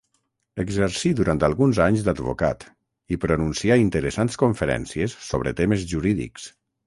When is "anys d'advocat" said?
1.85-2.65